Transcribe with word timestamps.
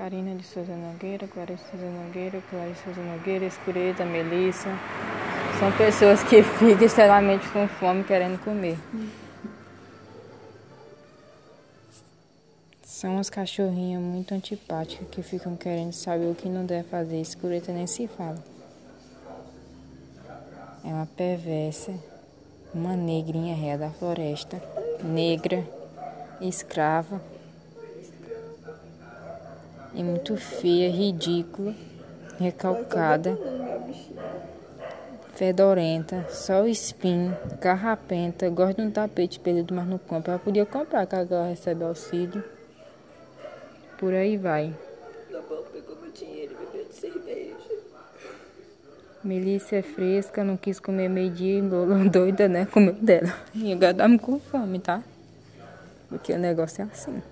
Karina 0.00 0.34
de 0.34 0.44
Souza 0.44 0.74
Nogueira, 0.74 1.28
Clarice 1.28 1.62
Souza 1.70 1.84
Nogueira, 1.84 2.42
Clarice 2.48 2.84
Souza 2.84 3.02
Nogueira, 3.02 3.44
Escureta, 3.44 4.02
Melissa. 4.02 4.70
São 5.58 5.70
pessoas 5.72 6.22
que 6.22 6.40
ficam 6.56 6.86
extremamente 6.86 7.46
com 7.50 7.68
fome 7.68 8.02
querendo 8.02 8.42
comer. 8.42 8.78
São 12.82 13.18
as 13.18 13.28
cachorrinhas 13.28 14.00
muito 14.00 14.32
antipáticas 14.32 15.06
que 15.10 15.22
ficam 15.22 15.54
querendo 15.54 15.92
saber 15.92 16.30
o 16.30 16.34
que 16.34 16.48
não 16.48 16.64
deve 16.64 16.88
fazer. 16.88 17.20
Escureta 17.20 17.70
nem 17.70 17.86
se 17.86 18.08
fala. 18.08 18.42
É 20.82 20.88
uma 20.88 21.04
perversa, 21.14 21.92
uma 22.72 22.96
negrinha 22.96 23.54
réia 23.54 23.76
da 23.76 23.90
floresta, 23.90 24.62
negra, 25.04 25.62
escrava 26.40 27.20
e 29.94 30.02
muito 30.02 30.36
feia, 30.36 30.90
ridícula, 30.90 31.74
recalcada, 32.38 33.38
fedorenta, 35.34 36.26
só 36.28 36.66
espinho, 36.66 37.36
carrapenta, 37.60 38.48
gosta 38.50 38.82
de 38.82 38.88
um 38.88 38.90
tapete 38.90 39.40
peludo, 39.40 39.74
mas 39.74 39.86
não 39.86 39.98
compra. 39.98 40.32
Ela 40.32 40.38
podia 40.38 40.66
comprar, 40.66 41.06
que 41.06 41.14
ela 41.14 41.48
recebe 41.48 41.84
auxílio. 41.84 42.44
Por 43.98 44.12
aí 44.14 44.36
vai. 44.36 44.74
Lobão 45.30 45.62
pegou 45.72 45.96
meu 46.00 46.10
dinheiro 46.10 46.52
e 46.52 46.66
bebeu 46.66 46.88
de 46.88 46.94
cerveja. 46.94 47.56
Melissa 49.22 49.76
é 49.76 49.82
fresca, 49.82 50.42
não 50.42 50.56
quis 50.56 50.80
comer 50.80 51.08
meio-dia, 51.08 51.62
doida, 52.10 52.48
né? 52.48 52.66
Comeu 52.66 52.94
dela. 52.94 53.34
E 53.54 53.72
agora 53.72 53.92
dá-me 53.92 54.18
com 54.18 54.40
fome, 54.40 54.78
tá? 54.78 55.02
Porque 56.08 56.32
o 56.32 56.38
negócio 56.38 56.82
é 56.82 56.84
assim. 56.84 57.22